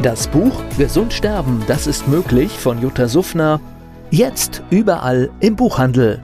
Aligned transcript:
Das 0.00 0.26
Buch 0.26 0.62
Gesund 0.78 1.12
sterben, 1.12 1.62
das 1.68 1.86
ist 1.86 2.08
möglich 2.08 2.50
von 2.50 2.80
Jutta 2.80 3.06
Suffner. 3.06 3.60
Jetzt 4.10 4.62
überall 4.70 5.30
im 5.38 5.54
Buchhandel. 5.54 6.20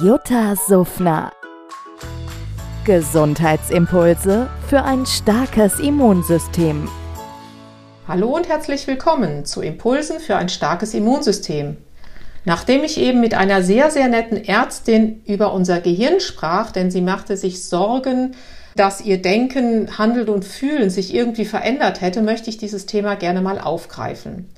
Jutta 0.00 0.54
Suffner. 0.56 1.32
Gesundheitsimpulse 2.84 4.48
für 4.68 4.82
ein 4.84 5.04
starkes 5.04 5.80
Immunsystem. 5.80 6.88
Hallo 8.08 8.34
und 8.34 8.48
herzlich 8.48 8.86
willkommen 8.86 9.44
zu 9.44 9.60
Impulsen 9.60 10.18
für 10.18 10.36
ein 10.36 10.48
starkes 10.48 10.94
Immunsystem. 10.94 11.76
Nachdem 12.44 12.84
ich 12.84 12.98
eben 12.98 13.20
mit 13.20 13.34
einer 13.34 13.62
sehr, 13.62 13.90
sehr 13.90 14.08
netten 14.08 14.42
Ärztin 14.42 15.22
über 15.26 15.52
unser 15.52 15.80
Gehirn 15.80 16.20
sprach, 16.20 16.70
denn 16.70 16.90
sie 16.90 17.02
machte 17.02 17.36
sich 17.36 17.64
Sorgen, 17.64 18.34
dass 18.76 19.00
ihr 19.00 19.20
Denken, 19.20 19.98
Handeln 19.98 20.28
und 20.28 20.44
Fühlen 20.44 20.90
sich 20.90 21.14
irgendwie 21.14 21.44
verändert 21.44 22.00
hätte, 22.00 22.22
möchte 22.22 22.48
ich 22.48 22.56
dieses 22.56 22.86
Thema 22.86 23.14
gerne 23.16 23.42
mal 23.42 23.60
aufgreifen. 23.60 24.48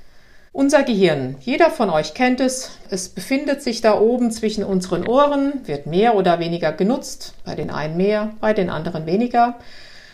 Unser 0.52 0.82
Gehirn, 0.82 1.36
jeder 1.40 1.70
von 1.70 1.88
euch 1.88 2.12
kennt 2.12 2.38
es, 2.38 2.72
es 2.90 3.08
befindet 3.08 3.62
sich 3.62 3.80
da 3.80 3.98
oben 3.98 4.30
zwischen 4.30 4.64
unseren 4.64 5.08
Ohren, 5.08 5.62
wird 5.64 5.86
mehr 5.86 6.14
oder 6.14 6.40
weniger 6.40 6.72
genutzt, 6.72 7.32
bei 7.44 7.54
den 7.54 7.70
einen 7.70 7.96
mehr, 7.96 8.34
bei 8.38 8.52
den 8.52 8.68
anderen 8.68 9.06
weniger 9.06 9.56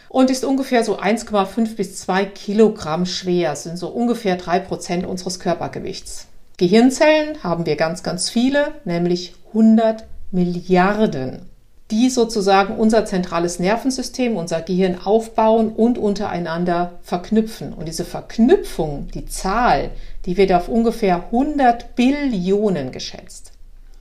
und 0.08 0.30
ist 0.30 0.44
ungefähr 0.44 0.84
so 0.84 0.98
1,5 0.98 1.74
bis 1.74 1.98
2 1.98 2.24
Kilogramm 2.26 3.04
schwer, 3.04 3.56
sind 3.56 3.78
so 3.78 3.88
ungefähr 3.88 4.36
drei 4.36 4.60
Prozent 4.60 5.04
unseres 5.04 5.40
Körpergewichts. 5.40 6.28
Gehirnzellen 6.58 7.42
haben 7.42 7.64
wir 7.64 7.76
ganz, 7.76 8.02
ganz 8.02 8.28
viele, 8.28 8.72
nämlich 8.84 9.34
100 9.52 10.04
Milliarden 10.30 11.48
die 11.90 12.10
sozusagen 12.10 12.76
unser 12.76 13.06
zentrales 13.06 13.58
Nervensystem, 13.58 14.36
unser 14.36 14.60
Gehirn 14.60 14.98
aufbauen 15.02 15.70
und 15.70 15.96
untereinander 15.96 16.98
verknüpfen. 17.02 17.72
Und 17.72 17.88
diese 17.88 18.04
Verknüpfung, 18.04 19.08
die 19.14 19.24
Zahl, 19.24 19.90
die 20.26 20.36
wird 20.36 20.52
auf 20.52 20.68
ungefähr 20.68 21.24
100 21.26 21.96
Billionen 21.96 22.92
geschätzt. 22.92 23.52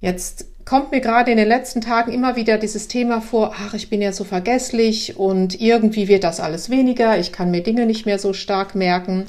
Jetzt 0.02 0.48
kommt 0.66 0.92
mir 0.92 1.00
gerade 1.00 1.32
in 1.32 1.38
den 1.38 1.48
letzten 1.48 1.80
Tagen 1.80 2.12
immer 2.12 2.36
wieder 2.36 2.58
dieses 2.58 2.90
Thema 2.90 3.22
vor, 3.22 3.56
ach, 3.58 3.74
ich 3.74 3.90
bin 3.90 4.02
ja 4.02 4.12
so 4.12 4.26
vergesslich 4.26 5.18
und 5.18 5.62
irgendwie 5.62 6.10
wird 6.10 6.26
das 6.26 6.42
alles 6.42 6.70
weniger, 6.70 7.18
ich 7.18 7.32
kann 7.32 7.52
mir 7.52 7.64
Dinge 7.64 7.86
nicht 7.86 8.06
mehr 8.06 8.20
so 8.20 8.34
stark 8.34 8.76
merken. 8.76 9.28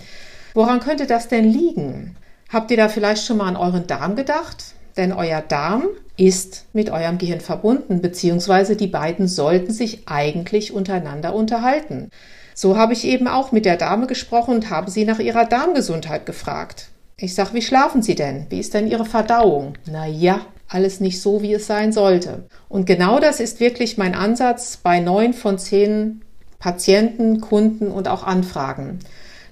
Woran 0.53 0.81
könnte 0.81 1.07
das 1.07 1.29
denn 1.29 1.45
liegen? 1.45 2.17
Habt 2.49 2.71
ihr 2.71 2.79
da 2.79 2.89
vielleicht 2.89 3.27
schon 3.27 3.37
mal 3.37 3.49
an 3.49 3.57
euren 3.57 3.87
Darm 3.87 4.17
gedacht? 4.17 4.73
Denn 4.97 5.13
euer 5.13 5.43
Darm 5.43 5.85
ist 6.17 6.65
mit 6.73 6.91
eurem 6.91 7.19
Gehirn 7.19 7.41
verbunden, 7.41 8.01
beziehungsweise 8.01 8.75
die 8.75 8.87
beiden 8.87 9.29
sollten 9.29 9.71
sich 9.71 10.09
eigentlich 10.09 10.73
untereinander 10.73 11.35
unterhalten. 11.35 12.11
So 12.55 12.77
habe 12.77 12.95
ich 12.95 13.05
eben 13.05 13.29
auch 13.29 13.53
mit 13.53 13.67
der 13.67 13.77
Dame 13.77 14.07
gesprochen 14.07 14.55
und 14.55 14.71
habe 14.71 14.91
sie 14.91 15.05
nach 15.05 15.19
ihrer 15.19 15.45
Darmgesundheit 15.45 16.25
gefragt. 16.25 16.89
Ich 17.19 17.35
sag, 17.35 17.53
wie 17.53 17.63
schlafen 17.63 18.03
Sie 18.03 18.15
denn? 18.15 18.47
Wie 18.49 18.61
ist 18.61 18.75
denn 18.75 18.89
Ihre 18.89 19.05
Verdauung? 19.05 19.75
Na 19.87 20.07
ja, 20.07 20.41
alles 20.69 21.01
nicht 21.01 21.21
so, 21.21 21.43
wie 21.43 21.53
es 21.53 21.67
sein 21.67 21.93
sollte. 21.93 22.47
Und 22.69 22.87
genau 22.87 23.21
das 23.21 23.41
ist 23.41 23.61
wirklich 23.61 23.99
mein 23.99 24.15
Ansatz 24.15 24.79
bei 24.79 25.01
neun 25.01 25.35
von 25.35 25.59
zehn 25.59 26.23
Patienten, 26.59 27.41
Kunden 27.41 27.89
und 27.89 28.09
auch 28.09 28.25
Anfragen 28.25 29.01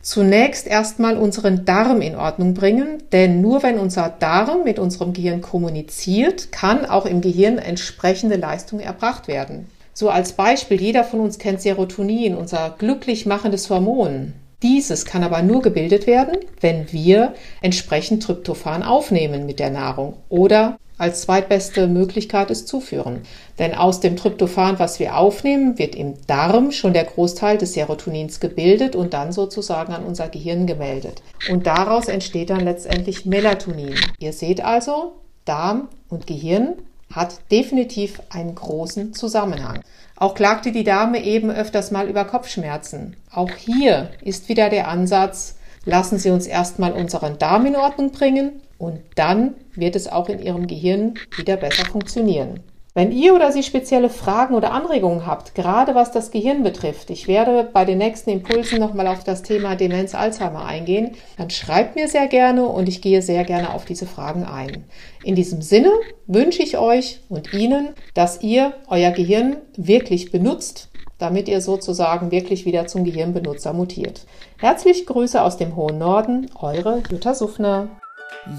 zunächst 0.06 0.68
erstmal 0.68 1.16
unseren 1.16 1.64
Darm 1.64 2.00
in 2.00 2.14
Ordnung 2.14 2.54
bringen, 2.54 3.02
denn 3.10 3.40
nur 3.40 3.64
wenn 3.64 3.76
unser 3.76 4.08
Darm 4.08 4.62
mit 4.62 4.78
unserem 4.78 5.12
Gehirn 5.12 5.40
kommuniziert, 5.40 6.52
kann 6.52 6.86
auch 6.86 7.06
im 7.06 7.20
Gehirn 7.20 7.58
entsprechende 7.58 8.36
Leistung 8.36 8.78
erbracht 8.78 9.26
werden. 9.26 9.66
So 9.92 10.08
als 10.08 10.34
Beispiel, 10.34 10.80
jeder 10.80 11.02
von 11.02 11.18
uns 11.18 11.38
kennt 11.38 11.60
Serotonin, 11.60 12.36
unser 12.36 12.76
glücklich 12.78 13.26
machendes 13.26 13.68
Hormon. 13.68 14.34
Dieses 14.62 15.06
kann 15.06 15.24
aber 15.24 15.42
nur 15.42 15.60
gebildet 15.60 16.06
werden, 16.06 16.36
wenn 16.60 16.92
wir 16.92 17.34
entsprechend 17.60 18.22
Tryptophan 18.22 18.84
aufnehmen 18.84 19.44
mit 19.44 19.58
der 19.58 19.70
Nahrung 19.70 20.18
oder 20.28 20.78
als 20.98 21.22
zweitbeste 21.22 21.88
Möglichkeit 21.88 22.50
es 22.50 22.64
zuführen. 22.66 23.22
Denn 23.58 23.74
aus 23.74 24.00
dem 24.00 24.16
Tryptophan, 24.16 24.78
was 24.78 24.98
wir 24.98 25.16
aufnehmen, 25.16 25.78
wird 25.78 25.94
im 25.94 26.14
Darm 26.26 26.72
schon 26.72 26.92
der 26.92 27.04
Großteil 27.04 27.58
des 27.58 27.74
Serotonins 27.74 28.40
gebildet 28.40 28.96
und 28.96 29.12
dann 29.12 29.32
sozusagen 29.32 29.92
an 29.92 30.04
unser 30.04 30.28
Gehirn 30.28 30.66
gemeldet. 30.66 31.22
Und 31.50 31.66
daraus 31.66 32.08
entsteht 32.08 32.50
dann 32.50 32.64
letztendlich 32.64 33.26
Melatonin. 33.26 33.94
Ihr 34.18 34.32
seht 34.32 34.64
also, 34.64 35.12
Darm 35.44 35.88
und 36.08 36.26
Gehirn 36.26 36.74
hat 37.12 37.38
definitiv 37.50 38.20
einen 38.30 38.54
großen 38.54 39.14
Zusammenhang. 39.14 39.80
Auch 40.16 40.34
klagte 40.34 40.72
die 40.72 40.84
Dame 40.84 41.22
eben 41.22 41.50
öfters 41.50 41.90
mal 41.90 42.08
über 42.08 42.24
Kopfschmerzen. 42.24 43.16
Auch 43.30 43.50
hier 43.50 44.10
ist 44.22 44.48
wieder 44.48 44.70
der 44.70 44.88
Ansatz, 44.88 45.56
lassen 45.84 46.18
Sie 46.18 46.30
uns 46.30 46.46
erstmal 46.46 46.92
unseren 46.92 47.38
Darm 47.38 47.66
in 47.66 47.76
Ordnung 47.76 48.10
bringen 48.10 48.60
und 48.78 49.00
dann 49.14 49.54
wird 49.75 49.97
es 49.97 50.09
auch 50.09 50.28
in 50.28 50.41
Ihrem 50.41 50.66
Gehirn 50.66 51.14
wieder 51.37 51.56
besser 51.56 51.84
funktionieren. 51.87 52.60
Wenn 52.97 53.12
ihr 53.12 53.34
oder 53.34 53.53
Sie 53.53 53.62
spezielle 53.62 54.09
Fragen 54.09 54.54
oder 54.54 54.72
Anregungen 54.72 55.26
habt, 55.26 55.54
gerade 55.54 55.94
was 55.94 56.12
das 56.12 56.31
Gehirn 56.31 56.62
betrifft, 56.62 57.10
ich 57.10 57.28
werde 57.28 57.69
bei 57.70 57.84
den 57.84 57.98
nächsten 57.98 58.31
Impulsen 58.31 58.78
nochmal 58.78 59.06
auf 59.06 59.22
das 59.22 59.42
Thema 59.42 59.76
Demenz 59.76 60.15
Alzheimer 60.15 60.65
eingehen, 60.65 61.10
dann 61.36 61.50
schreibt 61.50 61.94
mir 61.94 62.09
sehr 62.09 62.26
gerne 62.26 62.66
und 62.66 62.88
ich 62.88 63.03
gehe 63.03 63.20
sehr 63.20 63.44
gerne 63.44 63.75
auf 63.75 63.84
diese 63.84 64.06
Fragen 64.06 64.44
ein. 64.44 64.86
In 65.22 65.34
diesem 65.34 65.60
Sinne 65.60 65.91
wünsche 66.26 66.62
ich 66.62 66.78
euch 66.78 67.20
und 67.28 67.53
Ihnen, 67.53 67.91
dass 68.15 68.41
ihr 68.41 68.72
euer 68.88 69.10
Gehirn 69.10 69.59
wirklich 69.76 70.32
benutzt, 70.32 70.88
damit 71.19 71.48
ihr 71.48 71.60
sozusagen 71.60 72.31
wirklich 72.31 72.65
wieder 72.65 72.86
zum 72.86 73.04
Gehirnbenutzer 73.04 73.75
mutiert. 73.75 74.25
Herzliche 74.56 75.04
Grüße 75.04 75.42
aus 75.42 75.59
dem 75.59 75.76
hohen 75.76 75.98
Norden, 75.98 76.50
eure 76.59 77.03
Jutta 77.10 77.34
Suffner. 77.34 77.91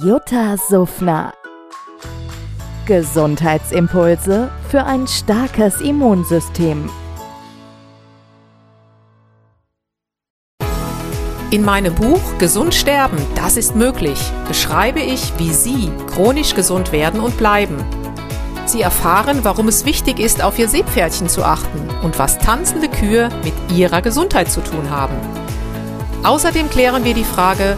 Jutta 0.02 0.58
Suffner. 0.58 1.34
Gesundheitsimpulse 2.86 4.50
für 4.70 4.84
ein 4.84 5.08
starkes 5.08 5.82
Immunsystem. 5.82 6.90
In 11.52 11.64
meinem 11.64 11.96
Buch 11.96 12.22
Gesund 12.40 12.74
sterben, 12.74 13.18
das 13.36 13.58
ist 13.58 13.76
möglich, 13.76 14.20
beschreibe 14.48 15.00
ich, 15.00 15.32
wie 15.38 15.54
Sie 15.54 15.92
chronisch 16.14 16.56
gesund 16.56 16.92
werden 16.92 17.20
und 17.20 17.38
bleiben. 17.38 17.78
Sie 18.66 18.82
erfahren, 18.82 19.40
warum 19.44 19.70
es 19.70 19.86
wichtig 19.86 20.20
ist, 20.20 20.44
auf 20.44 20.60
Ihr 20.60 20.68
Seepferdchen 20.68 21.30
zu 21.30 21.44
achten 21.44 21.90
und 22.04 22.20
was 22.20 22.38
tanzende 22.38 22.90
Kühe 22.90 23.30
mit 23.44 23.54
Ihrer 23.74 24.02
Gesundheit 24.02 24.52
zu 24.52 24.62
tun 24.62 24.90
haben. 24.90 25.16
Außerdem 26.24 26.70
klären 26.70 27.06
wir 27.06 27.14
die 27.14 27.24
Frage, 27.24 27.78